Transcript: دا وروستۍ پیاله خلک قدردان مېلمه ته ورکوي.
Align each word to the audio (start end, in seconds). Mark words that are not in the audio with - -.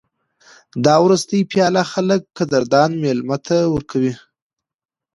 دا 0.85 0.95
وروستۍ 1.05 1.41
پیاله 1.51 1.81
خلک 1.91 2.21
قدردان 2.37 2.91
مېلمه 3.01 3.37
ته 3.47 3.57
ورکوي. 3.73 4.13